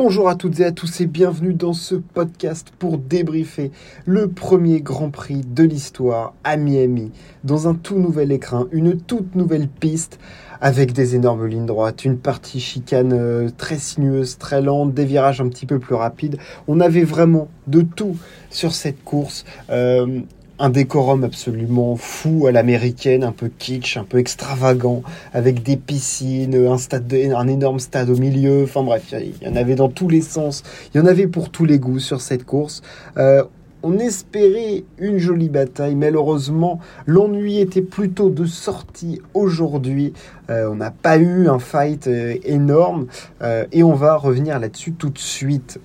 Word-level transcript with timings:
Bonjour 0.00 0.28
à 0.28 0.36
toutes 0.36 0.60
et 0.60 0.64
à 0.64 0.70
tous 0.70 1.00
et 1.00 1.06
bienvenue 1.06 1.54
dans 1.54 1.72
ce 1.72 1.96
podcast 1.96 2.72
pour 2.78 2.98
débriefer 2.98 3.72
le 4.06 4.28
premier 4.28 4.80
Grand 4.80 5.10
Prix 5.10 5.40
de 5.44 5.64
l'histoire 5.64 6.34
à 6.44 6.56
Miami 6.56 7.10
dans 7.42 7.66
un 7.66 7.74
tout 7.74 7.98
nouvel 7.98 8.30
écran, 8.30 8.66
une 8.70 9.00
toute 9.00 9.34
nouvelle 9.34 9.66
piste 9.66 10.20
avec 10.60 10.92
des 10.92 11.16
énormes 11.16 11.48
lignes 11.48 11.66
droites, 11.66 12.04
une 12.04 12.16
partie 12.16 12.60
chicane 12.60 13.12
euh, 13.12 13.50
très 13.56 13.76
sinueuse, 13.76 14.38
très 14.38 14.62
lente, 14.62 14.94
des 14.94 15.04
virages 15.04 15.40
un 15.40 15.48
petit 15.48 15.66
peu 15.66 15.80
plus 15.80 15.96
rapides. 15.96 16.38
On 16.68 16.78
avait 16.78 17.02
vraiment 17.02 17.48
de 17.66 17.82
tout 17.82 18.16
sur 18.50 18.74
cette 18.74 19.02
course. 19.02 19.44
Euh, 19.70 20.20
un 20.58 20.70
décorum 20.70 21.24
absolument 21.24 21.96
fou 21.96 22.46
à 22.46 22.52
l'américaine, 22.52 23.22
un 23.22 23.32
peu 23.32 23.48
kitsch, 23.48 23.96
un 23.96 24.04
peu 24.04 24.18
extravagant, 24.18 25.02
avec 25.32 25.62
des 25.62 25.76
piscines, 25.76 26.54
un, 26.66 26.78
stade 26.78 27.12
énorme 27.12 27.78
stade 27.78 28.10
au 28.10 28.16
milieu. 28.16 28.64
Enfin 28.64 28.82
bref, 28.82 29.12
il 29.12 29.46
y 29.46 29.48
en 29.48 29.56
avait 29.56 29.76
dans 29.76 29.88
tous 29.88 30.08
les 30.08 30.20
sens. 30.20 30.62
Il 30.92 30.98
y 30.98 31.00
en 31.00 31.06
avait 31.06 31.26
pour 31.26 31.50
tous 31.50 31.64
les 31.64 31.78
goûts 31.78 32.00
sur 32.00 32.20
cette 32.20 32.44
course. 32.44 32.82
Euh, 33.16 33.44
on 33.84 33.96
espérait 33.98 34.82
une 34.98 35.18
jolie 35.18 35.48
bataille, 35.48 35.94
malheureusement, 35.94 36.80
l'ennui 37.06 37.60
était 37.60 37.80
plutôt 37.80 38.28
de 38.28 38.44
sortie 38.44 39.22
aujourd'hui. 39.34 40.12
Euh, 40.50 40.68
on 40.68 40.74
n'a 40.74 40.90
pas 40.90 41.16
eu 41.18 41.48
un 41.48 41.60
fight 41.60 42.08
euh, 42.08 42.34
énorme 42.42 43.06
et 43.70 43.84
on 43.84 43.94
va 43.94 44.16
revenir 44.16 44.58
là-dessus 44.58 44.92
tout 44.92 45.10
de 45.10 45.18
suite 45.18 45.78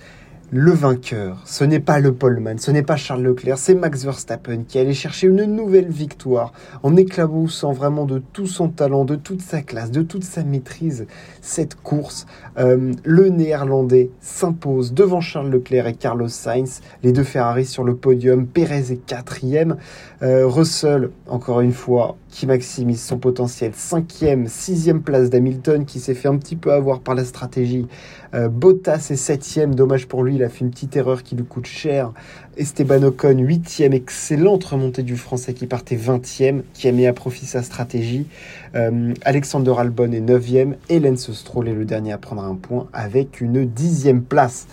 le 0.55 0.71
vainqueur, 0.71 1.41
ce 1.45 1.63
n'est 1.63 1.80
pas 1.80 1.99
le 1.99 2.13
Poleman, 2.13 2.59
ce 2.59 2.70
n'est 2.70 2.84
pas 2.84 2.95
Charles 2.95 3.23
Leclerc, 3.23 3.57
c'est 3.57 3.73
Max 3.73 4.03
Verstappen 4.03 4.66
qui 4.67 4.77
allait 4.77 4.94
chercher 4.94 5.25
une 5.25 5.45
nouvelle 5.45 5.89
victoire 5.89 6.53
en 6.84 6.95
éclaboussant 6.95 7.71
vraiment 7.71 8.05
de 8.05 8.20
tout 8.20 8.45
son 8.45 8.70
talent, 8.70 9.03
de 9.03 9.16
toute 9.16 9.41
sa 9.41 9.63
classe, 9.63 9.89
de 9.89 10.03
toute 10.03 10.23
sa 10.23 10.44
maîtrise 10.44 11.08
cette 11.41 11.73
course. 11.73 12.27
Euh, 12.59 12.91
le 13.03 13.30
néerlandais 13.30 14.11
s'impose 14.21 14.94
devant 14.94 15.21
Charles 15.21 15.49
Leclerc 15.49 15.88
et 15.88 15.95
Carlos 15.95 16.27
Sainz, 16.27 16.81
les 17.02 17.13
deux 17.13 17.23
Ferrari 17.23 17.66
sur 17.66 17.83
le 17.83 17.95
podium, 17.95 18.45
Perez 18.45 18.91
est 18.91 19.03
quatrième, 19.08 19.78
euh, 20.22 20.45
Russell, 20.45 21.09
encore 21.28 21.61
une 21.61 21.73
fois, 21.73 22.16
qui 22.30 22.45
maximise 22.45 23.02
son 23.02 23.17
potentiel, 23.17 23.72
cinquième, 23.73 24.47
sixième 24.47 25.02
place 25.02 25.31
d'Hamilton 25.31 25.85
qui 25.85 26.00
s'est 26.00 26.13
fait 26.13 26.28
un 26.28 26.38
petit 26.38 26.56
peu 26.56 26.72
avoir 26.72 27.00
par 27.00 27.16
la 27.16 27.25
stratégie. 27.25 27.88
Euh, 28.34 28.50
Bottas 28.50 29.08
est 29.12 29.16
septième, 29.16 29.76
dommage 29.76 30.08
pour 30.08 30.23
lui, 30.23 30.36
il 30.36 30.44
a 30.44 30.50
fait 30.50 30.62
une 30.62 30.72
petite 30.72 30.95
erreur 30.95 31.23
qui 31.23 31.36
lui 31.36 31.44
coûte 31.44 31.67
cher. 31.67 32.12
Esteban 32.58 33.03
Ocon, 33.03 33.38
huitième, 33.38 33.94
excellente 33.94 34.64
remontée 34.64 35.03
du 35.03 35.16
Français 35.17 35.53
qui 35.53 35.67
partait 35.67 35.95
vingtième, 35.95 36.64
qui 36.73 36.88
a 36.88 36.92
mis 36.92 37.06
à 37.06 37.14
profit 37.14 37.45
sa 37.45 37.62
stratégie. 37.62 38.28
Euh, 38.75 39.14
Alexander 39.23 39.73
Albon 39.78 40.12
est 40.12 40.20
neuvième, 40.20 40.75
et 40.90 41.00
Lance 41.00 41.31
Stroll 41.31 41.67
est 41.67 41.73
le 41.73 41.86
dernier 41.86 42.12
à 42.12 42.17
prendre 42.17 42.44
un 42.44 42.56
point 42.56 42.88
avec 42.94 43.40
une 43.42 43.66
dixième 43.66 44.23
place. 44.23 44.68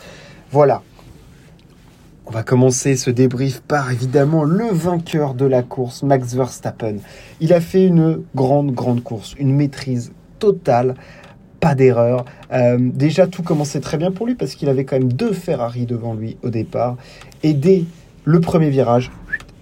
Voilà, 0.50 0.82
on 2.26 2.30
va 2.32 2.44
commencer 2.44 2.96
ce 2.96 3.10
débrief 3.10 3.60
par 3.60 3.90
évidemment 3.90 4.44
le 4.44 4.66
vainqueur 4.66 5.34
de 5.34 5.46
la 5.46 5.62
course, 5.62 6.04
Max 6.04 6.34
Verstappen. 6.34 6.98
Il 7.40 7.52
a 7.52 7.60
fait 7.60 7.84
une 7.84 8.22
grande, 8.36 8.72
grande 8.72 9.02
course, 9.02 9.34
une 9.38 9.52
maîtrise 9.52 10.12
totale 10.38 10.94
pas 11.60 11.74
d'erreur. 11.74 12.24
Euh, 12.52 12.78
déjà, 12.80 13.26
tout 13.26 13.42
commençait 13.42 13.80
très 13.80 13.98
bien 13.98 14.10
pour 14.10 14.26
lui 14.26 14.34
parce 14.34 14.54
qu'il 14.54 14.68
avait 14.68 14.84
quand 14.84 14.98
même 14.98 15.12
deux 15.12 15.32
Ferrari 15.32 15.86
devant 15.86 16.14
lui 16.14 16.36
au 16.42 16.50
départ. 16.50 16.96
Et 17.42 17.52
dès 17.52 17.84
le 18.24 18.40
premier 18.40 18.70
virage, 18.70 19.10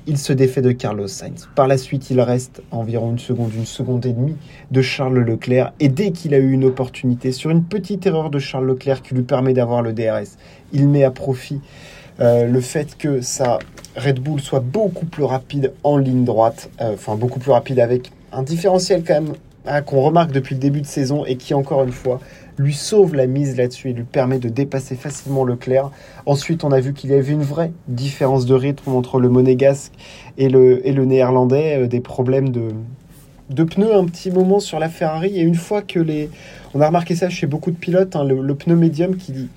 il 0.07 0.17
se 0.17 0.33
défait 0.33 0.63
de 0.63 0.73
Carlos 0.73 1.07
Sainz. 1.07 1.49
Par 1.55 1.69
la 1.69 1.77
suite, 1.77 2.11
il 2.11 2.21
reste 2.21 2.63
environ 2.71 3.11
une 3.11 3.19
seconde, 3.19 3.53
une 3.55 3.67
seconde 3.67 4.07
et 4.07 4.13
demie 4.13 4.37
de 4.71 4.81
Charles 4.81 5.19
Leclerc. 5.19 5.73
Et 5.81 5.89
dès 5.89 6.13
qu'il 6.13 6.33
a 6.33 6.39
eu 6.39 6.51
une 6.51 6.65
opportunité, 6.65 7.31
sur 7.31 7.51
une 7.51 7.63
petite 7.63 8.07
erreur 8.07 8.31
de 8.31 8.39
Charles 8.39 8.67
Leclerc 8.67 9.03
qui 9.03 9.15
lui 9.15 9.23
permet 9.23 9.53
d'avoir 9.53 9.83
le 9.83 9.93
DRS, 9.93 10.39
il 10.73 10.89
met 10.89 11.05
à 11.05 11.11
profit 11.11 11.61
euh, 12.21 12.47
le 12.47 12.61
fait 12.62 12.97
que 12.97 13.21
sa 13.21 13.59
Red 13.97 14.21
Bull 14.21 14.41
soit 14.41 14.61
beaucoup 14.61 15.05
plus 15.05 15.25
rapide 15.25 15.73
en 15.85 15.99
ligne 15.99 16.25
droite, 16.25 16.71
euh, 16.81 16.95
enfin 16.95 17.17
beaucoup 17.17 17.39
plus 17.39 17.53
rapide 17.53 17.78
avec 17.78 18.11
un 18.33 18.43
différentiel 18.43 19.05
quand 19.06 19.15
même 19.15 19.34
Qu'on 19.87 20.01
remarque 20.01 20.33
depuis 20.33 20.55
le 20.55 20.61
début 20.61 20.81
de 20.81 20.87
saison 20.87 21.25
et 21.25 21.37
qui, 21.37 21.55
encore 21.55 21.84
une 21.84 21.93
fois, 21.93 22.21
lui 22.59 22.75
sauve 22.75 23.15
la 23.15 23.27
mise 23.27 23.56
là-dessus 23.56 23.91
et 23.91 23.93
lui 23.93 24.05
permet 24.05 24.39
de 24.39 24.49
dépasser 24.49 24.97
facilement 24.97 25.45
Leclerc. 25.45 25.91
Ensuite, 26.27 26.65
on 26.65 26.73
a 26.73 26.81
vu 26.81 26.93
qu'il 26.93 27.11
y 27.11 27.15
avait 27.15 27.33
une 27.33 27.43
vraie 27.43 27.73
différence 27.87 28.47
de 28.47 28.55
rythme 28.55 28.93
entre 28.93 29.21
le 29.21 29.28
monégasque 29.28 29.93
et 30.37 30.49
le, 30.49 30.87
et 30.87 30.93
le 30.93 31.05
néerlandais, 31.05 31.83
euh, 31.83 31.87
des 31.87 32.01
problèmes 32.01 32.51
de, 32.51 32.71
de 33.51 33.65
pneus 33.65 33.95
un 33.95 34.05
petit 34.05 34.31
moment 34.31 34.61
sur 34.61 34.78
la 34.78 34.89
Ferrari. 34.89 35.39
Et 35.39 35.43
une 35.43 35.55
fois 35.55 35.83
que 35.83 36.01
les. 36.01 36.31
On 36.75 36.81
a 36.81 36.87
remarqué 36.87 37.15
ça 37.15 37.31
chez 37.31 37.47
beaucoup 37.47 37.71
de 37.71 37.77
pilotes, 37.77 38.17
hein, 38.17 38.25
le, 38.25 38.55
pneu 38.55 38.77
médium 38.77 39.17
qui 39.17 39.49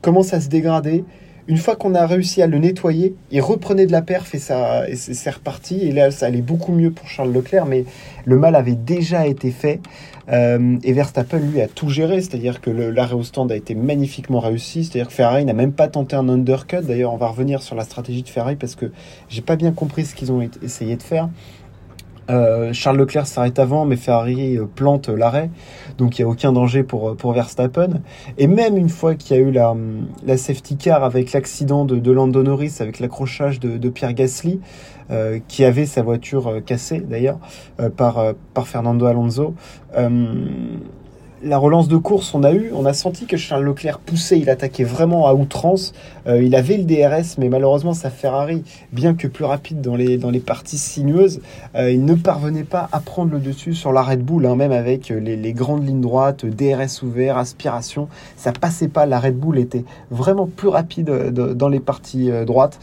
commence 0.00 0.32
à 0.34 0.40
se 0.40 0.48
dégrader. 0.48 1.04
Une 1.48 1.56
fois 1.56 1.74
qu'on 1.74 1.94
a 1.94 2.06
réussi 2.06 2.40
à 2.40 2.46
le 2.46 2.58
nettoyer, 2.58 3.14
il 3.32 3.40
reprenait 3.40 3.86
de 3.86 3.92
la 3.92 4.02
perf 4.02 4.32
et, 4.34 4.38
ça, 4.38 4.88
et 4.88 4.94
c'est 4.94 5.30
reparti. 5.30 5.80
Et 5.80 5.90
là, 5.90 6.10
ça 6.10 6.26
allait 6.26 6.40
beaucoup 6.40 6.72
mieux 6.72 6.92
pour 6.92 7.08
Charles 7.08 7.32
Leclerc, 7.32 7.66
mais 7.66 7.84
le 8.24 8.38
mal 8.38 8.54
avait 8.54 8.76
déjà 8.76 9.26
été 9.26 9.50
fait. 9.50 9.80
Euh, 10.28 10.76
et 10.84 10.92
Verstappen, 10.92 11.38
lui, 11.38 11.60
a 11.60 11.66
tout 11.66 11.88
géré. 11.88 12.20
C'est-à-dire 12.20 12.60
que 12.60 12.70
l'arrêt 12.70 13.14
au 13.14 13.24
stand 13.24 13.50
a 13.50 13.56
été 13.56 13.74
magnifiquement 13.74 14.38
réussi. 14.38 14.84
C'est-à-dire 14.84 15.08
que 15.08 15.14
Ferrari 15.14 15.44
n'a 15.44 15.52
même 15.52 15.72
pas 15.72 15.88
tenté 15.88 16.14
un 16.14 16.28
undercut. 16.28 16.82
D'ailleurs, 16.82 17.12
on 17.12 17.16
va 17.16 17.26
revenir 17.28 17.62
sur 17.62 17.74
la 17.74 17.84
stratégie 17.84 18.22
de 18.22 18.28
Ferrari 18.28 18.54
parce 18.54 18.76
que 18.76 18.92
j'ai 19.28 19.42
pas 19.42 19.56
bien 19.56 19.72
compris 19.72 20.04
ce 20.04 20.14
qu'ils 20.14 20.30
ont 20.30 20.48
essayé 20.62 20.96
de 20.96 21.02
faire. 21.02 21.28
Euh, 22.32 22.72
Charles 22.72 22.96
Leclerc 22.98 23.26
s'arrête 23.26 23.58
avant, 23.58 23.84
mais 23.84 23.96
Ferrari 23.96 24.56
euh, 24.56 24.64
plante 24.66 25.08
l'arrêt. 25.08 25.50
Donc 25.98 26.18
il 26.18 26.22
n'y 26.22 26.28
a 26.28 26.32
aucun 26.32 26.52
danger 26.52 26.82
pour, 26.82 27.10
euh, 27.10 27.32
Verstappen. 27.32 28.00
Et 28.38 28.46
même 28.46 28.76
une 28.76 28.88
fois 28.88 29.14
qu'il 29.14 29.36
y 29.36 29.40
a 29.40 29.42
eu 29.42 29.50
la, 29.50 29.74
la 30.26 30.36
safety 30.36 30.76
car 30.76 31.04
avec 31.04 31.32
l'accident 31.32 31.84
de, 31.84 31.96
de 31.96 32.12
Lando 32.12 32.42
Norris, 32.42 32.76
avec 32.80 33.00
l'accrochage 33.00 33.60
de, 33.60 33.88
Pierre 33.88 34.14
Gasly, 34.14 34.60
qui 35.46 35.64
avait 35.64 35.84
sa 35.84 36.00
voiture 36.00 36.62
cassée 36.64 37.00
d'ailleurs 37.00 37.38
par 37.96 38.34
Fernando 38.64 39.04
Alonso, 39.04 39.54
la 41.44 41.58
relance 41.58 41.88
de 41.88 41.96
course, 41.96 42.34
on 42.34 42.44
a 42.44 42.52
eu, 42.52 42.70
on 42.74 42.84
a 42.84 42.92
senti 42.92 43.26
que 43.26 43.36
Charles 43.36 43.64
Leclerc 43.64 43.98
poussait, 43.98 44.38
il 44.38 44.48
attaquait 44.48 44.84
vraiment 44.84 45.26
à 45.26 45.34
outrance. 45.34 45.92
Euh, 46.26 46.42
il 46.42 46.54
avait 46.54 46.76
le 46.76 46.84
DRS, 46.84 47.38
mais 47.38 47.48
malheureusement 47.48 47.94
sa 47.94 48.10
Ferrari, 48.10 48.62
bien 48.92 49.14
que 49.14 49.26
plus 49.26 49.44
rapide 49.44 49.80
dans 49.80 49.96
les, 49.96 50.18
dans 50.18 50.30
les 50.30 50.40
parties 50.40 50.78
sinueuses, 50.78 51.40
euh, 51.74 51.90
il 51.90 52.04
ne 52.04 52.14
parvenait 52.14 52.64
pas 52.64 52.88
à 52.92 53.00
prendre 53.00 53.32
le 53.32 53.40
dessus 53.40 53.74
sur 53.74 53.92
la 53.92 54.02
Red 54.02 54.22
Bull, 54.22 54.46
hein, 54.46 54.56
même 54.56 54.72
avec 54.72 55.08
les, 55.08 55.52
grandes 55.52 55.86
lignes 55.86 56.00
droites, 56.00 56.46
DRS 56.46 57.02
ouvert, 57.02 57.38
aspiration, 57.38 58.08
ça 58.36 58.52
passait 58.52 58.88
pas. 58.88 59.06
La 59.06 59.18
Red 59.18 59.36
Bull 59.36 59.58
était 59.58 59.84
vraiment 60.10 60.46
plus 60.46 60.68
rapide 60.68 61.10
euh, 61.10 61.30
dans 61.30 61.68
les 61.68 61.80
parties 61.80 62.30
droites 62.46 62.78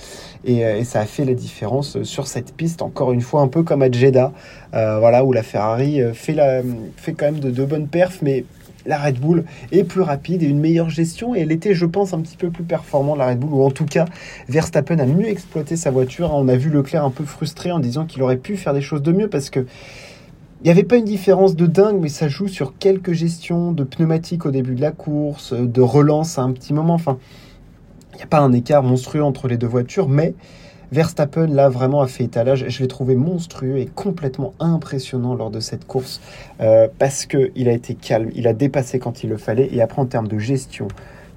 et, 0.45 0.83
ça 0.83 1.01
a 1.01 1.05
fait 1.05 1.25
la 1.25 1.33
différence 1.33 2.01
sur 2.03 2.27
cette 2.27 2.53
piste. 2.55 2.81
Encore 2.81 3.11
une 3.11 3.21
fois, 3.21 3.41
un 3.41 3.47
peu 3.47 3.63
comme 3.63 3.81
à 3.81 3.91
Jeddah, 3.91 4.31
voilà 4.71 5.23
où 5.23 5.33
la 5.33 5.43
Ferrari 5.43 6.01
fait, 6.13 6.33
la, 6.33 6.61
fait 6.97 7.13
quand 7.13 7.25
même 7.25 7.39
de, 7.39 7.51
de 7.51 7.65
bonnes 7.65 7.87
perfs, 7.87 8.21
mais 8.21 8.45
la 8.85 8.97
Red 8.97 9.19
Bull 9.19 9.45
est 9.71 9.83
plus 9.83 10.01
rapide 10.01 10.43
et 10.43 10.47
une 10.47 10.59
meilleure 10.59 10.89
gestion. 10.89 11.35
Et 11.35 11.39
elle 11.39 11.51
était, 11.51 11.73
je 11.73 11.85
pense, 11.85 12.13
un 12.13 12.21
petit 12.21 12.37
peu 12.37 12.49
plus 12.49 12.63
performant, 12.63 13.15
la 13.15 13.27
Red 13.27 13.39
Bull, 13.39 13.53
ou 13.53 13.63
en 13.63 13.71
tout 13.71 13.85
cas, 13.85 14.05
Verstappen 14.47 14.99
a 14.99 15.05
mieux 15.05 15.27
exploité 15.27 15.75
sa 15.75 15.91
voiture. 15.91 16.31
On 16.33 16.47
a 16.47 16.55
vu 16.55 16.69
Leclerc 16.69 17.03
un 17.03 17.11
peu 17.11 17.25
frustré 17.25 17.71
en 17.71 17.79
disant 17.79 18.05
qu'il 18.05 18.21
aurait 18.23 18.37
pu 18.37 18.57
faire 18.57 18.73
des 18.73 18.81
choses 18.81 19.01
de 19.01 19.11
mieux 19.11 19.29
parce 19.29 19.49
que. 19.49 19.65
Il 20.61 20.65
n'y 20.65 20.71
avait 20.71 20.83
pas 20.83 20.97
une 20.97 21.05
différence 21.05 21.55
de 21.55 21.65
dingue, 21.67 21.99
mais 22.01 22.09
ça 22.09 22.27
joue 22.27 22.49
sur 22.49 22.77
quelques 22.77 23.13
gestions 23.13 23.71
de 23.71 23.85
pneumatiques 23.85 24.45
au 24.45 24.51
début 24.51 24.75
de 24.75 24.81
la 24.81 24.91
course, 24.91 25.53
de 25.53 25.81
relance 25.81 26.37
à 26.37 26.41
un 26.41 26.51
petit 26.51 26.73
moment. 26.73 26.95
Enfin, 26.95 27.17
il 28.11 28.17
n'y 28.17 28.23
a 28.23 28.27
pas 28.27 28.39
un 28.39 28.51
écart 28.51 28.83
monstrueux 28.83 29.23
entre 29.23 29.47
les 29.47 29.55
deux 29.55 29.67
voitures, 29.67 30.09
mais 30.09 30.33
Verstappen, 30.91 31.47
là, 31.47 31.69
vraiment 31.69 32.01
a 32.01 32.07
fait 32.07 32.23
étalage. 32.23 32.65
Je 32.67 32.79
l'ai 32.81 32.87
trouvé 32.87 33.15
monstrueux 33.15 33.77
et 33.77 33.85
complètement 33.85 34.53
impressionnant 34.59 35.35
lors 35.35 35.51
de 35.51 35.59
cette 35.59 35.85
course 35.85 36.19
euh, 36.61 36.87
parce 36.97 37.25
qu'il 37.25 37.69
a 37.69 37.71
été 37.71 37.93
calme, 37.93 38.29
il 38.33 38.47
a 38.47 38.53
dépassé 38.53 38.97
quand 38.97 39.23
il 39.23 39.29
le 39.29 39.37
fallait. 39.37 39.69
Et 39.71 39.81
après, 39.81 40.01
en 40.01 40.05
termes 40.05 40.27
de 40.27 40.39
gestion, 40.39 40.87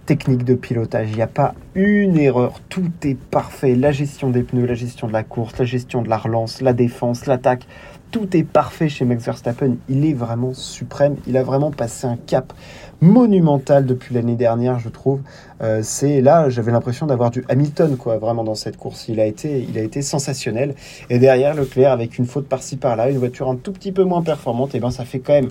technique 0.07 0.45
de 0.45 0.55
pilotage, 0.55 1.09
il 1.11 1.17
n'y 1.17 1.23
a 1.23 1.27
pas 1.27 1.55
une 1.75 2.19
erreur, 2.19 2.61
tout 2.69 2.91
est 3.05 3.19
parfait. 3.19 3.75
La 3.75 3.93
gestion 3.93 4.31
des 4.31 4.43
pneus, 4.43 4.67
la 4.67 4.75
gestion 4.75 5.07
de 5.07 5.13
la 5.13 5.23
course, 5.23 5.59
la 5.59 5.65
gestion 5.65 6.03
de 6.03 6.09
la 6.09 6.19
relance, 6.19 6.61
la 6.61 6.73
défense, 6.73 7.27
l'attaque, 7.27 7.67
tout 8.13 8.37
est 8.37 8.43
parfait 8.43 8.91
chez 8.91 9.07
Max 9.07 9.25
Verstappen. 9.25 9.77
Il 9.89 10.05
est 10.05 10.13
vraiment 10.13 10.53
suprême. 10.53 11.17
Il 11.27 11.37
a 11.39 11.43
vraiment 11.43 11.71
passé 11.71 12.07
un 12.07 12.17
cap 12.17 12.53
monumental 13.01 13.87
depuis 13.87 14.15
l'année 14.15 14.37
dernière, 14.37 14.79
je 14.79 14.91
trouve. 14.91 15.21
Euh, 15.63 15.81
c'est 15.83 16.21
là, 16.21 16.51
j'avais 16.51 16.73
l'impression 16.73 17.07
d'avoir 17.07 17.31
du 17.31 17.43
Hamilton, 17.49 17.97
quoi, 17.97 18.19
vraiment 18.19 18.45
dans 18.45 18.55
cette 18.55 18.77
course. 18.77 19.09
Il 19.09 19.19
a 19.19 19.25
été, 19.25 19.67
il 19.67 19.79
a 19.79 19.83
été 19.83 20.03
sensationnel. 20.03 20.75
Et 21.09 21.19
derrière 21.19 21.55
Leclerc, 21.55 21.91
avec 21.91 22.19
une 22.19 22.27
faute 22.27 22.47
par-ci 22.47 22.77
par-là, 22.77 23.09
une 23.09 23.19
voiture 23.19 23.49
un 23.49 23.57
tout 23.57 23.73
petit 23.73 23.93
peu 23.93 24.05
moins 24.05 24.23
performante, 24.23 24.75
et 24.75 24.79
eh 24.79 24.81
ben 24.81 24.91
ça 24.91 25.07
fait 25.07 25.21
quand 25.21 25.33
même 25.33 25.49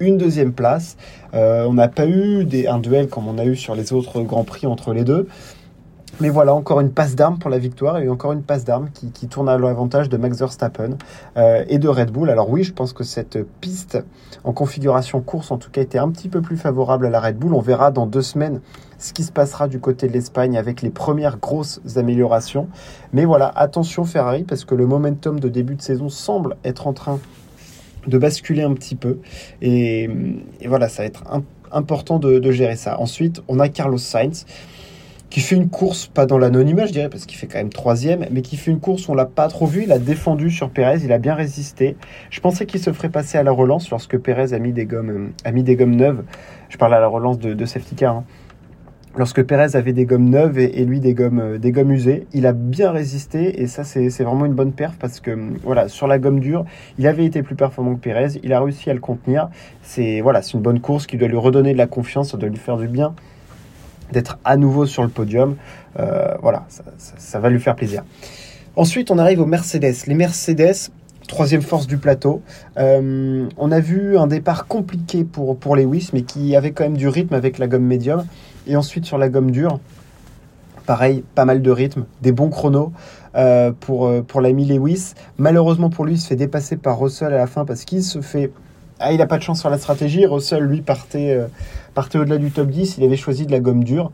une 0.00 0.18
deuxième 0.18 0.52
place. 0.52 0.96
Euh, 1.34 1.64
on 1.64 1.74
n'a 1.74 1.88
pas 1.88 2.06
eu 2.06 2.44
des, 2.44 2.66
un 2.66 2.78
duel 2.78 3.08
comme 3.08 3.28
on 3.28 3.38
a 3.38 3.44
eu 3.44 3.56
sur 3.56 3.74
les 3.74 3.92
autres 3.92 4.20
grands 4.22 4.44
prix 4.44 4.66
entre 4.66 4.92
les 4.92 5.04
deux. 5.04 5.28
Mais 6.18 6.30
voilà, 6.30 6.54
encore 6.54 6.80
une 6.80 6.92
passe 6.92 7.14
d'armes 7.14 7.38
pour 7.38 7.50
la 7.50 7.58
victoire 7.58 7.98
et 7.98 8.08
encore 8.08 8.32
une 8.32 8.42
passe 8.42 8.64
d'armes 8.64 8.88
qui, 8.90 9.28
tourne 9.28 9.50
à 9.50 9.58
l'avantage 9.58 10.08
de 10.08 10.16
Max 10.16 10.38
Verstappen 10.38 10.96
euh, 11.36 11.62
et 11.68 11.78
de 11.78 11.88
Red 11.88 12.10
Bull. 12.10 12.30
Alors 12.30 12.48
oui, 12.48 12.62
je 12.62 12.72
pense 12.72 12.94
que 12.94 13.04
cette 13.04 13.38
piste 13.60 13.98
en 14.42 14.52
configuration 14.52 15.20
course, 15.20 15.50
en 15.50 15.58
tout 15.58 15.70
cas, 15.70 15.82
était 15.82 15.98
un 15.98 16.08
petit 16.08 16.30
peu 16.30 16.40
plus 16.40 16.56
favorable 16.56 17.04
à 17.04 17.10
la 17.10 17.20
Red 17.20 17.36
Bull. 17.36 17.52
On 17.52 17.60
verra 17.60 17.90
dans 17.90 18.06
deux 18.06 18.22
semaines 18.22 18.60
ce 18.98 19.12
qui 19.12 19.24
se 19.24 19.32
passera 19.32 19.68
du 19.68 19.78
côté 19.78 20.08
de 20.08 20.14
l'Espagne 20.14 20.56
avec 20.56 20.80
les 20.80 20.88
premières 20.88 21.36
grosses 21.36 21.82
améliorations. 21.96 22.68
Mais 23.12 23.26
voilà, 23.26 23.52
attention 23.54 24.04
Ferrari 24.04 24.44
parce 24.44 24.64
que 24.64 24.74
le 24.74 24.86
momentum 24.86 25.38
de 25.38 25.50
début 25.50 25.74
de 25.74 25.82
saison 25.82 26.08
semble 26.08 26.56
être 26.64 26.86
en 26.86 26.94
train 26.94 27.18
de 28.06 28.18
basculer 28.18 28.62
un 28.62 28.74
petit 28.74 28.96
peu. 28.96 29.18
Et, 29.62 30.08
voilà, 30.66 30.88
ça 30.88 31.02
va 31.02 31.06
être 31.06 31.24
important 31.72 32.18
de, 32.18 32.50
gérer 32.50 32.76
ça. 32.76 33.00
Ensuite, 33.00 33.42
on 33.48 33.60
a 33.60 33.68
Carlos 33.68 33.98
Sainz 33.98 34.46
qui 35.28 35.40
fait 35.40 35.56
une 35.56 35.68
course, 35.68 36.06
pas 36.06 36.24
dans 36.24 36.38
l'anonymat, 36.38 36.86
je 36.86 36.92
dirais, 36.92 37.08
parce 37.08 37.26
qu'il 37.26 37.36
fait 37.36 37.48
quand 37.48 37.58
même 37.58 37.72
troisième, 37.72 38.26
mais 38.30 38.42
qui 38.42 38.56
fait 38.56 38.70
une 38.70 38.78
course, 38.78 39.08
on 39.08 39.14
l'a 39.14 39.24
pas 39.24 39.48
trop 39.48 39.66
vu, 39.66 39.82
il 39.82 39.90
a 39.90 39.98
défendu 39.98 40.52
sur 40.52 40.70
Pérez, 40.70 41.00
il 41.02 41.12
a 41.12 41.18
bien 41.18 41.34
résisté. 41.34 41.96
Je 42.30 42.40
pensais 42.40 42.64
qu'il 42.64 42.80
se 42.80 42.92
ferait 42.92 43.08
passer 43.08 43.36
à 43.36 43.42
la 43.42 43.50
relance 43.50 43.90
lorsque 43.90 44.16
Pérez 44.18 44.54
a 44.54 44.58
mis 44.60 44.72
des 44.72 44.86
gommes, 44.86 45.32
a 45.44 45.50
mis 45.50 45.64
des 45.64 45.74
gommes 45.74 45.96
neuves. 45.96 46.22
Je 46.68 46.76
parle 46.78 46.94
à 46.94 47.00
la 47.00 47.08
relance 47.08 47.40
de, 47.40 47.54
de 47.54 47.64
safety 47.64 47.96
car. 47.96 48.18
Hein. 48.18 48.24
Lorsque 49.16 49.42
Pérez 49.42 49.74
avait 49.76 49.94
des 49.94 50.04
gommes 50.04 50.28
neuves 50.28 50.58
et, 50.58 50.84
lui 50.84 51.00
des 51.00 51.14
gommes, 51.14 51.40
euh, 51.40 51.58
des 51.58 51.72
gommes 51.72 51.90
usées, 51.90 52.26
il 52.34 52.46
a 52.46 52.52
bien 52.52 52.90
résisté 52.90 53.62
et 53.62 53.66
ça 53.66 53.82
c'est 53.82 54.10
vraiment 54.22 54.44
une 54.44 54.52
bonne 54.52 54.72
perf 54.72 54.96
parce 54.98 55.20
que 55.20 55.30
voilà 55.62 55.88
sur 55.88 56.06
la 56.06 56.18
gomme 56.18 56.38
dure, 56.38 56.66
il 56.98 57.06
avait 57.06 57.24
été 57.24 57.42
plus 57.42 57.54
performant 57.54 57.94
que 57.94 58.00
Pérez, 58.00 58.38
il 58.42 58.52
a 58.52 58.60
réussi 58.60 58.90
à 58.90 58.94
le 58.94 59.00
contenir. 59.00 59.48
C'est 59.82 60.20
voilà, 60.20 60.42
c'est 60.42 60.52
une 60.52 60.60
bonne 60.60 60.80
course 60.80 61.06
qui 61.06 61.16
doit 61.16 61.28
lui 61.28 61.38
redonner 61.38 61.72
de 61.72 61.78
la 61.78 61.86
confiance, 61.86 62.32
ça 62.32 62.36
doit 62.36 62.50
lui 62.50 62.58
faire 62.58 62.76
du 62.76 62.88
bien 62.88 63.14
d'être 64.12 64.38
à 64.44 64.56
nouveau 64.56 64.86
sur 64.86 65.02
le 65.02 65.08
podium. 65.08 65.56
Euh, 65.98 66.34
voilà, 66.42 66.66
ça, 66.98 67.40
va 67.40 67.50
lui 67.50 67.60
faire 67.60 67.74
plaisir. 67.74 68.04
Ensuite, 68.76 69.10
on 69.10 69.18
arrive 69.18 69.40
aux 69.40 69.46
Mercedes. 69.46 69.94
Les 70.06 70.14
Mercedes, 70.14 70.90
troisième 71.26 71.62
force 71.62 71.86
du 71.86 71.98
plateau. 71.98 72.42
Euh, 72.78 73.48
on 73.56 73.72
a 73.72 73.80
vu 73.80 74.16
un 74.18 74.26
départ 74.26 74.66
compliqué 74.66 75.24
pour, 75.24 75.76
Lewis, 75.76 76.10
mais 76.12 76.22
qui 76.22 76.56
avait 76.56 76.72
quand 76.72 76.84
même 76.84 76.96
du 76.96 77.08
rythme 77.08 77.34
avec 77.34 77.58
la 77.58 77.66
gomme 77.66 77.84
médium. 77.84 78.24
Et 78.66 78.76
ensuite, 78.76 79.04
sur 79.04 79.18
la 79.18 79.28
gomme 79.28 79.50
dure, 79.50 79.80
pareil, 80.86 81.24
pas 81.34 81.44
mal 81.44 81.62
de 81.62 81.70
rythme, 81.70 82.04
des 82.22 82.32
bons 82.32 82.50
chronos 82.50 82.92
euh, 83.36 83.72
pour, 83.78 84.10
pour 84.24 84.40
l'ami 84.40 84.64
Lewis. 84.64 85.14
Malheureusement 85.38 85.90
pour 85.90 86.04
lui, 86.04 86.14
il 86.14 86.20
se 86.20 86.28
fait 86.28 86.36
dépasser 86.36 86.76
par 86.76 86.98
Russell 86.98 87.32
à 87.32 87.38
la 87.38 87.46
fin 87.46 87.64
parce 87.64 87.84
qu'il 87.84 88.02
se 88.02 88.20
fait 88.20 88.50
ah, 88.98 89.12
il 89.12 89.18
n'a 89.18 89.26
pas 89.26 89.36
de 89.36 89.42
chance 89.42 89.60
sur 89.60 89.68
la 89.68 89.78
stratégie. 89.78 90.24
Russell, 90.24 90.62
lui, 90.62 90.80
partait, 90.80 91.32
euh, 91.32 91.46
partait 91.94 92.18
au-delà 92.18 92.38
du 92.38 92.50
top 92.50 92.68
10. 92.68 92.96
Il 92.98 93.04
avait 93.04 93.16
choisi 93.16 93.46
de 93.46 93.52
la 93.52 93.60
gomme 93.60 93.84
dure. 93.84 94.10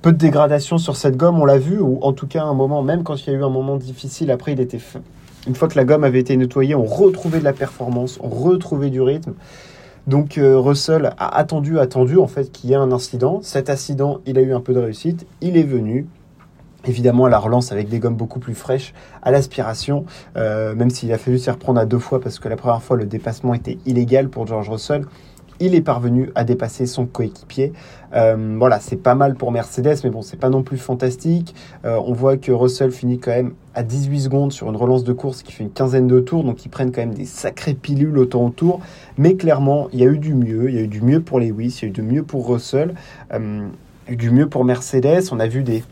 Peu 0.00 0.12
de 0.12 0.16
dégradation 0.16 0.78
sur 0.78 0.96
cette 0.96 1.16
gomme, 1.16 1.38
on 1.38 1.44
l'a 1.44 1.58
vu, 1.58 1.78
ou 1.78 1.98
en 2.00 2.14
tout 2.14 2.26
cas 2.26 2.44
un 2.44 2.54
moment, 2.54 2.82
même 2.82 3.02
quand 3.02 3.16
il 3.16 3.30
y 3.30 3.36
a 3.36 3.38
eu 3.38 3.44
un 3.44 3.50
moment 3.50 3.76
difficile, 3.76 4.30
après 4.30 4.52
il 4.52 4.60
était. 4.60 4.78
Une 5.46 5.54
fois 5.54 5.68
que 5.68 5.76
la 5.76 5.84
gomme 5.84 6.04
avait 6.04 6.20
été 6.20 6.36
nettoyée, 6.36 6.74
on 6.74 6.84
retrouvait 6.84 7.38
de 7.38 7.44
la 7.44 7.52
performance, 7.52 8.18
on 8.22 8.28
retrouvait 8.28 8.90
du 8.90 9.00
rythme. 9.00 9.32
Donc 10.06 10.38
euh, 10.38 10.58
Russell 10.58 11.12
a 11.18 11.36
attendu, 11.36 11.78
attendu 11.78 12.18
en 12.18 12.26
fait 12.26 12.50
qu'il 12.50 12.70
y 12.70 12.72
ait 12.72 12.76
un 12.76 12.92
incident. 12.92 13.40
Cet 13.42 13.70
incident, 13.70 14.20
il 14.26 14.38
a 14.38 14.42
eu 14.42 14.52
un 14.52 14.60
peu 14.60 14.72
de 14.72 14.80
réussite. 14.80 15.26
Il 15.40 15.56
est 15.56 15.62
venu, 15.62 16.06
Évidemment, 16.86 17.26
à 17.26 17.28
la 17.28 17.38
relance 17.38 17.72
avec 17.72 17.88
des 17.88 17.98
gommes 17.98 18.16
beaucoup 18.16 18.38
plus 18.38 18.54
fraîches, 18.54 18.94
à 19.22 19.30
l'aspiration, 19.30 20.06
euh, 20.36 20.74
même 20.74 20.88
s'il 20.88 21.12
a 21.12 21.18
fallu 21.18 21.38
s'y 21.38 21.50
reprendre 21.50 21.78
à 21.78 21.84
deux 21.84 21.98
fois 21.98 22.20
parce 22.20 22.38
que 22.38 22.48
la 22.48 22.56
première 22.56 22.82
fois 22.82 22.96
le 22.96 23.04
dépassement 23.04 23.52
était 23.52 23.76
illégal 23.84 24.30
pour 24.30 24.46
George 24.46 24.70
Russell, 24.70 25.04
il 25.60 25.74
est 25.74 25.82
parvenu 25.82 26.30
à 26.34 26.44
dépasser 26.44 26.86
son 26.86 27.06
coéquipier. 27.06 27.72
Euh, 28.14 28.56
voilà, 28.58 28.80
c'est 28.80 28.96
pas 28.96 29.14
mal 29.14 29.34
pour 29.34 29.52
Mercedes, 29.52 29.98
mais 30.02 30.10
bon, 30.10 30.22
c'est 30.22 30.38
pas 30.38 30.48
non 30.48 30.62
plus 30.62 30.78
fantastique. 30.78 31.54
Euh, 31.84 32.00
on 32.04 32.12
voit 32.12 32.36
que 32.36 32.50
Russell 32.50 32.90
finit 32.90 33.18
quand 33.18 33.30
même 33.30 33.52
à 33.74 33.82
18 33.82 34.20
secondes 34.20 34.52
sur 34.52 34.68
une 34.68 34.76
relance 34.76 35.04
de 35.04 35.12
course 35.12 35.42
qui 35.42 35.52
fait 35.52 35.62
une 35.62 35.70
quinzaine 35.70 36.06
de 36.06 36.18
tours, 36.18 36.42
donc 36.42 36.64
ils 36.64 36.70
prennent 36.70 36.90
quand 36.90 37.02
même 37.02 37.14
des 37.14 37.26
sacrées 37.26 37.74
pilules 37.74 38.18
au 38.18 38.24
temps 38.24 38.46
autour. 38.46 38.80
Mais 39.18 39.34
clairement, 39.34 39.88
il 39.92 40.00
y 40.00 40.02
a 40.02 40.06
eu 40.06 40.18
du 40.18 40.34
mieux, 40.34 40.70
il 40.70 40.74
y 40.74 40.78
a 40.78 40.82
eu 40.82 40.88
du 40.88 41.02
mieux 41.02 41.20
pour 41.20 41.38
Lewis, 41.38 41.78
il 41.80 41.82
y 41.82 41.84
a 41.86 41.88
eu 41.88 41.92
du 41.92 42.02
mieux 42.02 42.22
pour 42.22 42.48
Russell, 42.48 42.94
il 43.32 43.38
y 43.38 44.10
a 44.10 44.12
eu 44.12 44.16
du 44.16 44.30
mieux 44.30 44.48
pour 44.48 44.64
Mercedes. 44.64 45.28
On 45.30 45.38
a 45.38 45.46
vu 45.46 45.62
des 45.62 45.84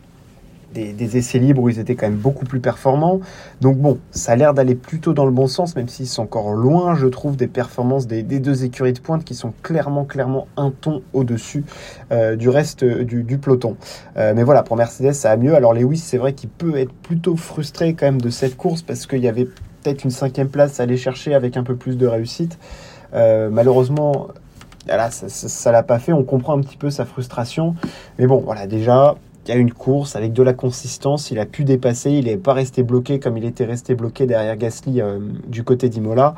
des, 0.73 1.17
essais 1.17 1.39
libres 1.39 1.63
où 1.63 1.69
ils 1.69 1.79
étaient 1.79 1.95
quand 1.95 2.07
même 2.07 2.17
beaucoup 2.17 2.45
plus 2.45 2.59
performants. 2.59 3.19
Donc 3.61 3.77
bon, 3.77 3.99
ça 4.11 4.33
a 4.33 4.35
l'air 4.35 4.53
d'aller 4.53 4.75
plutôt 4.75 5.13
dans 5.13 5.25
le 5.25 5.31
bon 5.31 5.47
sens, 5.47 5.75
même 5.75 5.87
s'ils 5.87 6.07
sont 6.07 6.23
encore 6.23 6.51
loin, 6.51 6.95
je 6.95 7.07
trouve, 7.07 7.35
des 7.35 7.47
performances 7.47 8.07
des, 8.07 8.23
deux 8.23 8.63
écuries 8.63 8.93
de 8.93 8.99
pointe 8.99 9.23
qui 9.23 9.35
sont 9.35 9.53
clairement, 9.63 10.05
clairement 10.05 10.47
un 10.57 10.71
ton 10.71 11.01
au-dessus 11.13 11.63
euh, 12.11 12.35
du 12.35 12.49
reste 12.49 12.83
du, 12.83 13.37
peloton. 13.37 13.75
Euh, 14.17 14.33
mais 14.35 14.43
voilà, 14.43 14.63
pour 14.63 14.77
Mercedes, 14.77 15.13
ça 15.13 15.31
a 15.31 15.37
mieux. 15.37 15.55
Alors 15.55 15.73
Lewis, 15.73 15.97
c'est 15.97 16.17
vrai 16.17 16.33
qu'il 16.33 16.49
peut 16.49 16.77
être 16.77 16.93
plutôt 16.93 17.35
frustré 17.35 17.93
quand 17.93 18.05
même 18.05 18.21
de 18.21 18.29
cette 18.29 18.57
course 18.57 18.81
parce 18.81 19.05
qu'il 19.07 19.19
y 19.19 19.27
avait 19.27 19.45
peut-être 19.45 20.03
une 20.03 20.11
cinquième 20.11 20.49
place 20.49 20.79
à 20.79 20.83
aller 20.83 20.97
chercher 20.97 21.33
avec 21.33 21.57
un 21.57 21.63
peu 21.63 21.75
plus 21.75 21.97
de 21.97 22.05
réussite. 22.05 22.57
Euh, 23.13 23.49
malheureusement, 23.51 24.27
voilà, 24.85 25.09
ça 25.11 25.71
l'a 25.71 25.83
pas 25.83 25.99
fait. 25.99 26.13
On 26.13 26.23
comprend 26.23 26.57
un 26.57 26.61
petit 26.61 26.77
peu 26.77 26.89
sa 26.89 27.05
frustration. 27.05 27.75
Mais 28.17 28.27
bon, 28.27 28.41
voilà, 28.43 28.67
déjà, 28.67 29.15
il 29.49 29.53
y 29.53 29.55
a 29.55 29.59
une 29.59 29.73
course 29.73 30.15
avec 30.15 30.31
de 30.31 30.43
la 30.43 30.53
consistance, 30.53 31.31
il 31.31 31.39
a 31.39 31.47
pu 31.47 31.63
dépasser, 31.63 32.11
il 32.11 32.25
n'est 32.25 32.37
pas 32.37 32.53
resté 32.53 32.83
bloqué 32.83 33.19
comme 33.19 33.35
il 33.35 33.45
était 33.45 33.65
resté 33.65 33.95
bloqué 33.95 34.27
derrière 34.27 34.55
Gasly 34.55 35.01
euh, 35.01 35.17
du 35.47 35.63
côté 35.63 35.89
d'Imola. 35.89 36.35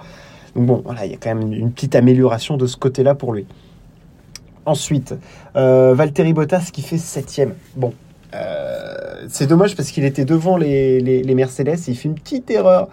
Donc 0.55 0.65
bon, 0.65 0.81
voilà, 0.85 1.05
il 1.05 1.11
y 1.11 1.13
a 1.13 1.17
quand 1.17 1.35
même 1.35 1.51
une 1.51 1.73
petite 1.73 1.93
amélioration 1.95 2.55
de 2.55 2.65
ce 2.65 2.77
côté-là 2.77 3.13
pour 3.13 3.33
lui. 3.33 3.45
Ensuite, 4.65 5.13
euh, 5.57 5.93
Valtteri 5.93 6.31
Bottas 6.31 6.69
qui 6.71 6.81
fait 6.81 6.97
septième. 6.97 7.53
Bon, 7.75 7.93
euh, 8.33 9.25
c'est 9.27 9.47
dommage 9.47 9.75
parce 9.75 9.91
qu'il 9.91 10.05
était 10.05 10.23
devant 10.23 10.55
les, 10.55 11.33
Mercedes 11.35 11.79
il 11.89 11.97
fait 11.97 12.07
une 12.07 12.15
petite 12.15 12.49
erreur 12.49 12.87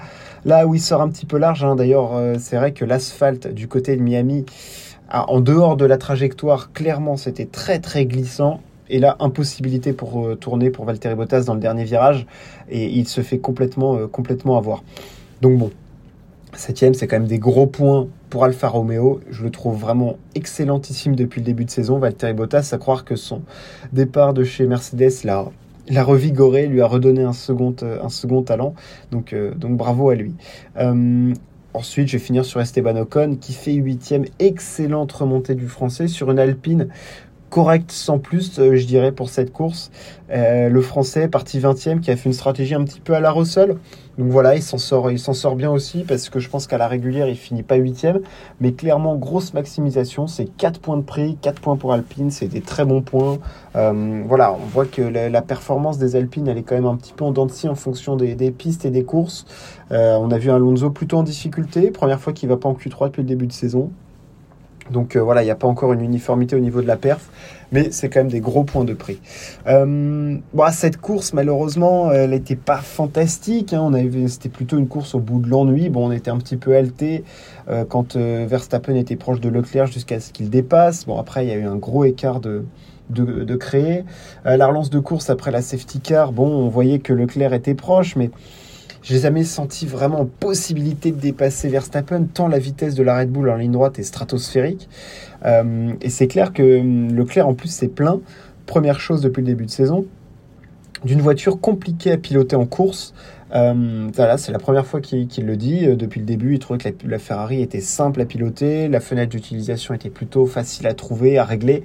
là 0.44 0.66
où 0.66 0.74
il 0.74 0.80
sort 0.80 1.00
un 1.00 1.10
petit 1.10 1.26
peu 1.26 1.38
large. 1.38 1.62
Hein. 1.62 1.76
D'ailleurs, 1.76 2.10
c'est 2.40 2.56
vrai 2.56 2.72
que 2.72 2.84
l'asphalte 2.84 3.46
du 3.46 3.68
côté 3.68 3.96
de 3.96 4.02
Miami, 4.02 4.46
ah, 5.10 5.30
en 5.30 5.40
dehors 5.40 5.76
de 5.76 5.84
la 5.84 5.96
trajectoire, 5.96 6.72
clairement, 6.72 7.16
c'était 7.16 7.46
très 7.46 7.78
très 7.78 8.04
glissant. 8.04 8.60
Et 8.90 8.98
là, 8.98 9.16
impossibilité 9.20 9.92
pour 9.92 10.26
euh, 10.26 10.34
tourner 10.34 10.70
pour 10.70 10.84
Valtteri 10.84 11.14
Bottas 11.14 11.42
dans 11.42 11.54
le 11.54 11.60
dernier 11.60 11.84
virage. 11.84 12.26
Et 12.68 12.86
il 12.86 13.06
se 13.06 13.20
fait 13.20 13.38
complètement, 13.38 13.96
euh, 13.96 14.06
complètement 14.06 14.56
avoir. 14.56 14.82
Donc 15.42 15.58
bon, 15.58 15.70
septième, 16.54 16.94
c'est 16.94 17.06
quand 17.06 17.18
même 17.18 17.28
des 17.28 17.38
gros 17.38 17.66
points 17.66 18.08
pour 18.30 18.44
Alfa 18.44 18.68
Romeo. 18.68 19.20
Je 19.30 19.42
le 19.42 19.50
trouve 19.50 19.78
vraiment 19.78 20.16
excellentissime 20.34 21.14
depuis 21.14 21.40
le 21.40 21.46
début 21.46 21.64
de 21.64 21.70
saison. 21.70 21.98
Valtteri 21.98 22.32
Bottas, 22.32 22.70
à 22.72 22.78
croire 22.78 23.04
que 23.04 23.16
son 23.16 23.42
départ 23.92 24.34
de 24.34 24.44
chez 24.44 24.66
Mercedes 24.66 25.24
l'a 25.24 25.46
l'a 25.90 26.04
revigoré, 26.04 26.66
lui 26.66 26.82
a 26.82 26.86
redonné 26.86 27.22
un 27.22 27.32
second, 27.32 27.74
euh, 27.82 28.02
un 28.02 28.10
second 28.10 28.42
talent. 28.42 28.74
Donc, 29.10 29.34
donc 29.56 29.76
bravo 29.78 30.10
à 30.10 30.16
lui. 30.16 30.34
ensuite, 31.72 32.08
je 32.08 32.18
vais 32.18 32.22
finir 32.22 32.44
sur 32.44 32.60
Esteban 32.60 32.96
Ocon 32.96 33.38
qui 33.40 33.54
fait 33.54 33.72
huitième. 33.72 34.26
Excellente 34.38 35.12
remontée 35.12 35.54
du 35.54 35.66
français 35.66 36.06
sur 36.06 36.30
une 36.30 36.38
Alpine 36.38 36.88
correct 37.50 37.90
sans 37.92 38.18
plus, 38.18 38.58
euh, 38.58 38.76
je 38.76 38.86
dirais, 38.86 39.12
pour 39.12 39.28
cette 39.28 39.52
course. 39.52 39.90
Euh, 40.30 40.68
le 40.68 40.82
Français, 40.82 41.28
parti 41.28 41.58
20e, 41.58 42.00
qui 42.00 42.10
a 42.10 42.16
fait 42.16 42.28
une 42.28 42.34
stratégie 42.34 42.74
un 42.74 42.84
petit 42.84 43.00
peu 43.00 43.14
à 43.14 43.20
la 43.20 43.30
Russell. 43.30 43.76
Donc 44.18 44.30
voilà, 44.30 44.56
il 44.56 44.62
s'en 44.62 44.78
sort, 44.78 45.10
il 45.10 45.18
s'en 45.18 45.32
sort 45.32 45.54
bien 45.54 45.70
aussi 45.70 46.02
parce 46.02 46.28
que 46.28 46.40
je 46.40 46.48
pense 46.50 46.66
qu'à 46.66 46.76
la 46.76 46.88
régulière, 46.88 47.28
il 47.28 47.36
finit 47.36 47.62
pas 47.62 47.78
8e. 47.78 48.20
Mais 48.60 48.72
clairement, 48.72 49.16
grosse 49.16 49.54
maximisation. 49.54 50.26
C'est 50.26 50.44
4 50.44 50.80
points 50.80 50.96
de 50.96 51.02
prix, 51.02 51.38
4 51.40 51.60
points 51.60 51.76
pour 51.76 51.92
Alpine. 51.92 52.30
C'est 52.30 52.48
des 52.48 52.60
très 52.60 52.84
bons 52.84 53.00
points. 53.00 53.38
Euh, 53.76 54.22
voilà, 54.26 54.52
on 54.52 54.66
voit 54.66 54.86
que 54.86 55.02
la, 55.02 55.42
performance 55.42 55.98
des 55.98 56.16
Alpines, 56.16 56.48
elle 56.48 56.58
est 56.58 56.62
quand 56.62 56.74
même 56.74 56.86
un 56.86 56.96
petit 56.96 57.12
peu 57.12 57.24
en 57.24 57.30
dents 57.30 57.46
de 57.46 57.52
scie 57.52 57.68
en 57.68 57.74
fonction 57.74 58.16
des, 58.16 58.50
pistes 58.50 58.84
et 58.84 58.90
des 58.90 59.04
courses. 59.04 59.46
on 59.90 60.30
a 60.30 60.38
vu 60.38 60.50
Alonso 60.50 60.90
plutôt 60.90 61.18
en 61.18 61.22
difficulté. 61.22 61.90
Première 61.90 62.20
fois 62.20 62.32
qu'il 62.32 62.48
va 62.48 62.56
pas 62.56 62.68
en 62.68 62.74
Q3 62.74 63.06
depuis 63.06 63.22
le 63.22 63.28
début 63.28 63.46
de 63.46 63.52
saison. 63.52 63.90
Donc 64.90 65.16
euh, 65.16 65.20
voilà, 65.20 65.42
il 65.42 65.46
n'y 65.46 65.50
a 65.50 65.56
pas 65.56 65.66
encore 65.66 65.92
une 65.92 66.00
uniformité 66.00 66.56
au 66.56 66.60
niveau 66.60 66.80
de 66.80 66.86
la 66.86 66.96
perf, 66.96 67.28
mais 67.72 67.90
c'est 67.90 68.08
quand 68.08 68.20
même 68.20 68.30
des 68.30 68.40
gros 68.40 68.64
points 68.64 68.84
de 68.84 68.94
prix. 68.94 69.20
Euh, 69.66 70.36
bon, 70.52 70.64
cette 70.72 70.98
course, 70.98 71.32
malheureusement, 71.32 72.10
elle 72.12 72.30
n'était 72.30 72.56
pas 72.56 72.78
fantastique. 72.78 73.72
Hein. 73.72 73.90
c'était 74.28 74.48
plutôt 74.48 74.78
une 74.78 74.88
course 74.88 75.14
au 75.14 75.20
bout 75.20 75.40
de 75.40 75.48
l'ennui. 75.48 75.88
Bon, 75.88 76.08
on 76.08 76.12
était 76.12 76.30
un 76.30 76.38
petit 76.38 76.56
peu 76.56 76.76
halté 76.76 77.24
euh, 77.68 77.84
quand 77.84 78.16
Verstappen 78.16 78.94
était 78.94 79.16
proche 79.16 79.40
de 79.40 79.48
Leclerc 79.48 79.86
jusqu'à 79.86 80.20
ce 80.20 80.32
qu'il 80.32 80.50
dépasse. 80.50 81.06
Bon, 81.06 81.18
après, 81.18 81.44
il 81.44 81.48
y 81.48 81.52
a 81.52 81.56
eu 81.56 81.66
un 81.66 81.76
gros 81.76 82.04
écart 82.04 82.40
de, 82.40 82.64
de, 83.10 83.44
de 83.44 83.56
créer. 83.56 84.04
la 84.44 84.66
relance 84.66 84.90
de 84.90 84.98
course 84.98 85.30
après 85.30 85.50
la 85.50 85.62
safety 85.62 86.00
car, 86.00 86.32
bon, 86.32 86.48
on 86.48 86.68
voyait 86.68 86.98
que 86.98 87.12
Leclerc 87.12 87.52
était 87.52 87.74
proche, 87.74 88.16
mais 88.16 88.30
j'ai 89.08 89.20
jamais 89.20 89.44
senti 89.44 89.86
vraiment 89.86 90.26
possibilité 90.26 91.12
de 91.12 91.16
dépasser 91.16 91.68
Verstappen, 91.68 92.24
tant 92.24 92.46
la 92.46 92.58
vitesse 92.58 92.94
de 92.94 93.02
la 93.02 93.16
Red 93.16 93.30
Bull 93.30 93.48
en 93.48 93.56
ligne 93.56 93.72
droite 93.72 93.98
est 93.98 94.02
stratosphérique. 94.02 94.86
Euh, 95.46 95.92
et 96.02 96.10
c'est 96.10 96.26
clair 96.26 96.52
que 96.52 96.80
hum, 96.80 97.14
Leclerc, 97.14 97.48
en 97.48 97.54
plus, 97.54 97.68
c'est 97.68 97.88
plein. 97.88 98.20
Première 98.66 99.00
chose 99.00 99.22
depuis 99.22 99.40
le 99.40 99.46
début 99.46 99.64
de 99.64 99.70
saison, 99.70 100.04
d'une 101.06 101.22
voiture 101.22 101.58
compliquée 101.58 102.12
à 102.12 102.18
piloter 102.18 102.54
en 102.54 102.66
course. 102.66 103.14
Euh, 103.54 104.08
voilà, 104.14 104.36
c'est 104.36 104.52
la 104.52 104.58
première 104.58 104.86
fois 104.86 105.00
qu'il 105.00 105.46
le 105.46 105.56
dit. 105.56 105.86
Euh, 105.86 105.96
depuis 105.96 106.20
le 106.20 106.26
début, 106.26 106.54
il 106.54 106.58
trouvait 106.58 106.78
que 106.78 107.06
la, 107.06 107.18
Ferrari 107.18 107.62
était 107.62 107.80
simple 107.80 108.20
à 108.20 108.24
piloter, 108.24 108.88
la 108.88 109.00
fenêtre 109.00 109.30
d'utilisation 109.30 109.94
était 109.94 110.10
plutôt 110.10 110.46
facile 110.46 110.86
à 110.86 110.94
trouver, 110.94 111.38
à 111.38 111.44
régler. 111.44 111.82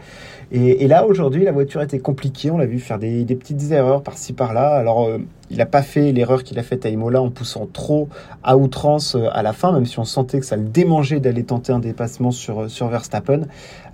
Et, 0.52 0.88
là, 0.88 1.08
aujourd'hui, 1.08 1.44
la 1.44 1.52
voiture 1.52 1.82
était 1.82 2.00
compliquée. 2.00 2.52
On 2.52 2.58
l'a 2.58 2.68
vu 2.68 2.80
faire 2.80 3.00
des, 3.00 3.26
petites 3.26 3.72
erreurs 3.72 4.04
par-ci 4.04 4.34
par-là. 4.34 4.76
Alors, 4.76 5.06
euh, 5.06 5.18
il 5.50 5.58
n'a 5.58 5.66
pas 5.66 5.82
fait 5.82 6.12
l'erreur 6.12 6.44
qu'il 6.44 6.60
a 6.60 6.64
faite 6.64 6.86
à 6.86 6.90
Imola 6.90 7.22
en 7.22 7.32
poussant 7.32 7.68
trop 7.72 8.08
à 8.44 8.56
outrance 8.56 9.18
à 9.32 9.42
la 9.42 9.54
fin, 9.54 9.72
même 9.72 9.86
si 9.86 9.98
on 10.00 10.04
sentait 10.04 10.40
que 10.40 10.46
ça 10.46 10.56
le 10.56 10.64
démangeait 10.64 11.20
d'aller 11.20 11.44
tenter 11.44 11.72
un 11.72 11.80
dépassement 11.80 12.32
sur, 12.32 12.70
sur 12.70 12.88
Verstappen. 12.88 13.42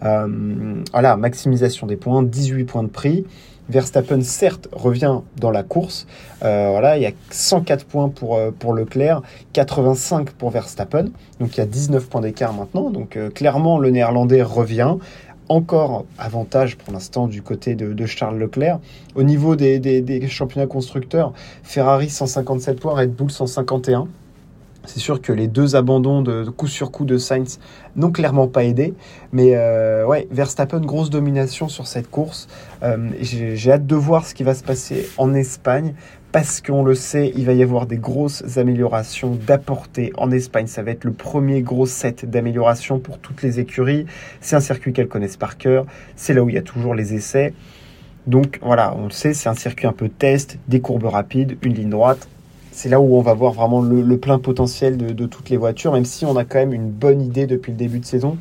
voilà, 0.01 1.17
maximisation 1.17 1.87
des 1.87 1.95
points, 1.95 2.23
18 2.23 2.65
points 2.65 2.83
de 2.83 2.89
prix. 2.89 3.25
Verstappen, 3.69 4.21
certes, 4.21 4.67
revient 4.71 5.19
dans 5.37 5.51
la 5.51 5.63
course. 5.63 6.07
Euh, 6.43 6.93
il 6.95 7.03
y 7.03 7.05
a 7.05 7.11
104 7.29 7.85
points 7.85 8.09
pour, 8.09 8.37
euh, 8.37 8.51
Leclerc, 8.75 9.21
85 9.53 10.31
pour 10.31 10.49
Verstappen. 10.49 11.05
Donc 11.39 11.55
il 11.55 11.57
y 11.57 11.61
a 11.61 11.65
19 11.65 12.07
points 12.07 12.21
d'écart 12.21 12.53
maintenant. 12.53 12.89
Donc 12.89 13.15
euh, 13.15 13.29
clairement, 13.29 13.77
le 13.77 13.91
néerlandais 13.91 14.41
revient. 14.41 14.95
Encore 15.49 16.05
avantage 16.19 16.77
pour 16.77 16.93
l'instant 16.93 17.27
du 17.27 17.41
côté 17.41 17.73
de, 17.73 18.05
Charles 18.05 18.37
Leclerc. 18.37 18.79
Au 19.15 19.23
niveau 19.23 19.55
des, 19.55 19.79
des 19.79 20.27
championnats 20.27 20.67
constructeurs, 20.67 21.33
Ferrari 21.63 22.09
157 22.09 22.79
points, 22.79 22.93
Red 22.93 23.15
Bull 23.15 23.31
151. 23.31 24.07
C'est 24.91 24.99
sûr 24.99 25.21
que 25.21 25.31
les 25.31 25.47
deux 25.47 25.75
abandons 25.75 26.23
de, 26.23 26.49
coup 26.49 26.65
sur 26.65 26.89
coup 26.89 27.05
de 27.05 27.19
Sainz 27.19 27.59
n'ont 27.95 28.09
clairement 28.09 28.47
pas 28.47 28.63
aidé. 28.63 28.95
Mais 29.31 29.51
euh, 29.53 30.03
ouais, 30.03 30.27
Verstappen, 30.31 30.79
grosse 30.79 31.11
domination 31.11 31.67
sur 31.67 31.85
cette 31.85 32.09
course. 32.09 32.47
Euh, 32.81 33.11
j'ai 33.21 33.71
hâte 33.71 33.85
de 33.85 33.95
voir 33.95 34.25
ce 34.25 34.33
qui 34.33 34.41
va 34.41 34.55
se 34.55 34.63
passer 34.63 35.07
en 35.17 35.35
Espagne. 35.35 35.93
Parce 36.31 36.59
qu'on 36.59 36.83
le 36.83 36.95
sait, 36.95 37.31
il 37.35 37.45
va 37.45 37.53
y 37.53 37.61
avoir 37.61 37.85
des 37.85 37.97
grosses 37.97 38.57
améliorations 38.57 39.37
d'apporter 39.45 40.11
en 40.17 40.31
Espagne. 40.31 40.65
Ça 40.65 40.81
va 40.81 40.89
être 40.89 41.03
le 41.03 41.13
premier 41.13 41.61
gros 41.61 41.85
set 41.85 42.27
d'amélioration 42.27 42.97
pour 42.97 43.19
toutes 43.19 43.43
les 43.43 43.59
écuries. 43.59 44.07
C'est 44.41 44.55
un 44.55 44.59
circuit 44.59 44.91
qu'elles 44.91 45.07
connaissent 45.07 45.37
par 45.37 45.59
cœur. 45.59 45.85
C'est 46.15 46.33
là 46.33 46.43
où 46.43 46.49
il 46.49 46.55
y 46.55 46.59
a 46.59 46.63
toujours 46.63 46.95
les 46.95 47.13
essais. 47.13 47.53
Donc 48.25 48.59
voilà, 48.63 48.95
on 48.97 49.05
le 49.05 49.11
sait, 49.11 49.35
c'est 49.35 49.49
un 49.49 49.55
circuit 49.55 49.85
un 49.85 49.93
peu 49.93 50.09
test, 50.09 50.57
des 50.67 50.81
courbes 50.81 51.05
rapides, 51.05 51.57
une 51.61 51.73
ligne 51.75 51.89
droite 51.89 52.27
c'est 52.79 52.87
là 52.87 53.01
où 53.01 53.17
on 53.17 53.21
va 53.21 53.33
voir 53.33 53.51
vraiment 53.51 53.81
le, 53.81 54.17
plein 54.17 54.39
potentiel 54.39 54.95
de, 54.95 55.25
toutes 55.25 55.49
les 55.49 55.57
voitures, 55.57 55.91
même 55.91 56.05
si 56.05 56.25
on 56.25 56.37
a 56.37 56.45
quand 56.45 56.59
même 56.59 56.71
une 56.71 56.89
bonne 56.89 57.21
idée 57.21 57.45
depuis 57.45 57.73
le 57.73 57.77
début 57.77 57.99
de 57.99 58.05
saison 58.05 58.37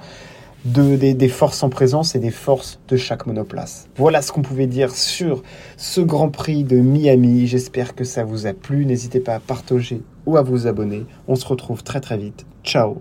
de, 0.64 0.94
des, 0.94 1.28
forces 1.28 1.64
en 1.64 1.70
présence 1.70 2.14
et 2.14 2.20
des 2.20 2.30
forces 2.30 2.78
de 2.86 2.96
chaque 2.96 3.26
monoplace. 3.26 3.88
Voilà 3.96 4.22
ce 4.22 4.30
qu'on 4.30 4.42
pouvait 4.42 4.68
dire 4.68 4.92
sur 4.92 5.42
ce 5.76 6.00
Grand 6.00 6.28
Prix 6.28 6.62
de 6.62 6.76
Miami. 6.76 7.48
J'espère 7.48 7.96
que 7.96 8.04
ça 8.04 8.22
vous 8.22 8.46
a 8.46 8.52
plu. 8.52 8.86
N'hésitez 8.86 9.18
pas 9.18 9.34
à 9.34 9.40
partager 9.40 10.02
ou 10.24 10.36
à 10.36 10.42
vous 10.42 10.68
abonner. 10.68 11.04
On 11.26 11.34
se 11.34 11.44
retrouve 11.44 11.82
très 11.82 12.00
très 12.00 12.16
vite. 12.16 12.46
Ciao, 12.62 12.98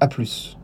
à 0.00 0.08
plus. 0.08 0.57